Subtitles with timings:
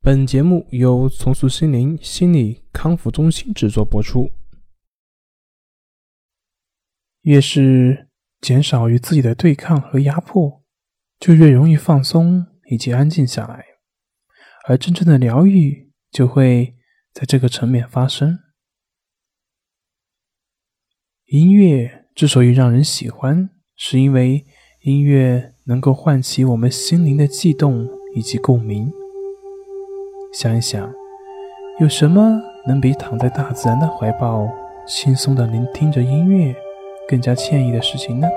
[0.00, 4.30] 本节目由重塑心灵心理康复中心制作播出。
[7.22, 8.08] 越是
[8.40, 10.62] 减少与自己的对抗和压迫，
[11.18, 13.64] 就越容易放松以及安静下来，
[14.68, 16.76] 而真正的疗愈就会
[17.12, 18.38] 在这个层面发生。
[21.26, 24.46] 音乐之所以让人喜欢，是因为
[24.82, 28.90] 音乐能够唤起我们心灵的悸动以及共鸣。
[30.40, 30.94] 想一想，
[31.80, 34.48] 有什么能比躺在大自然的怀抱，
[34.86, 36.54] 轻松的聆听着音乐，
[37.08, 38.28] 更加惬意的事情呢？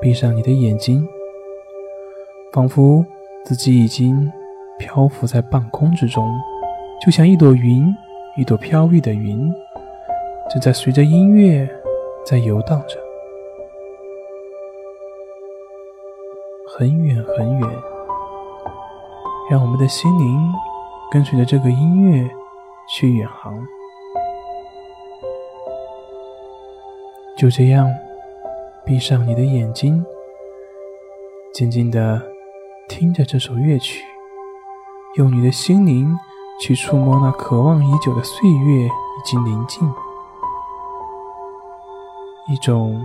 [0.00, 1.06] 闭上你的眼睛，
[2.54, 3.04] 仿佛
[3.44, 4.32] 自己已经
[4.78, 6.26] 漂浮在半空之中，
[7.04, 7.94] 就像一朵云，
[8.38, 9.52] 一朵飘逸的云，
[10.50, 11.68] 正在随着音乐
[12.24, 12.96] 在游荡着，
[16.78, 17.70] 很远很远。
[19.50, 20.54] 让我们的心灵
[21.10, 22.30] 跟随着这个音乐
[22.88, 23.66] 去远航。
[27.36, 27.90] 就这样，
[28.84, 30.06] 闭上你的眼睛，
[31.52, 32.22] 静静的
[32.88, 34.04] 听着这首乐曲，
[35.16, 36.16] 用你的心灵
[36.60, 38.90] 去触摸那渴望已久的岁月以
[39.24, 39.92] 及宁静，
[42.52, 43.04] 一种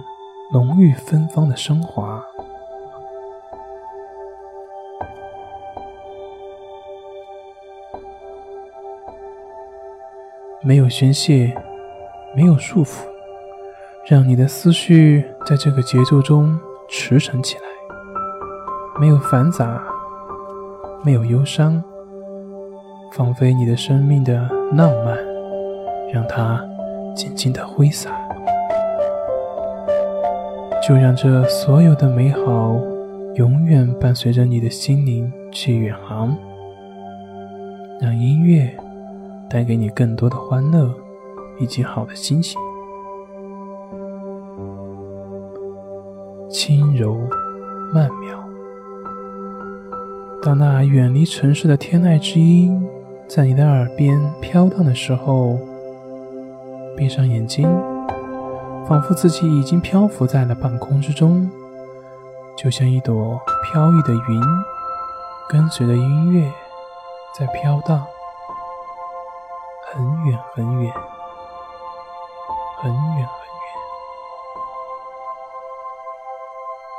[0.53, 2.22] 浓郁芬芳的升华。
[10.66, 11.53] 没有宣泄，
[12.35, 13.05] 没有束缚，
[14.08, 17.61] 让你的思绪在这个节奏中驰骋起来。
[18.99, 19.80] 没有繁杂，
[21.03, 21.83] 没有忧伤，
[23.13, 25.16] 放飞你的生命的浪漫，
[26.11, 26.59] 让它
[27.16, 28.09] 尽情的挥洒。
[30.81, 32.75] 就让这所有的美好
[33.35, 36.35] 永远伴随着你的心灵去远航。
[38.02, 38.75] 让音乐。
[39.49, 40.93] 带给你更多的欢乐
[41.59, 42.59] 以及好的心情，
[46.50, 47.17] 轻柔
[47.94, 48.38] 曼妙。
[50.41, 52.88] 当那远离城市的天籁之音
[53.28, 55.57] 在你的耳边飘荡的时候，
[56.97, 57.67] 闭上眼睛，
[58.85, 61.50] 仿佛自己已经漂浮在了半空之中，
[62.57, 64.41] 就像一朵飘逸的云，
[65.50, 66.51] 跟随着音乐
[67.39, 68.05] 在飘荡。
[69.95, 70.94] 很远很远，
[72.81, 73.28] 很远很远，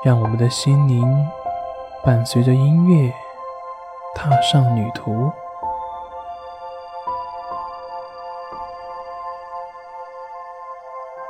[0.02, 1.04] 让我们的心灵
[2.02, 3.12] 伴随着音乐
[4.14, 5.30] 踏上旅途，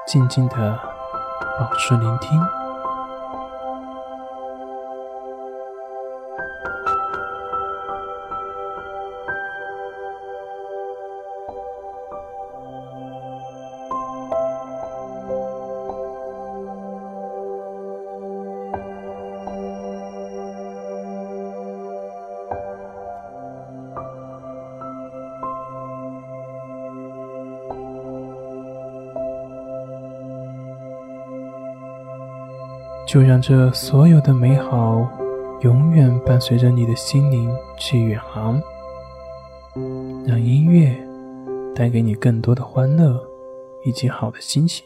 [0.07, 0.79] 静静的
[1.59, 2.66] 保持聆听。
[33.07, 35.09] 就让这所有的美好
[35.61, 38.61] 永远伴随着你的心灵去远航，
[40.27, 40.93] 让音乐
[41.75, 43.19] 带给你更多的欢乐
[43.85, 44.85] 以及好的心情。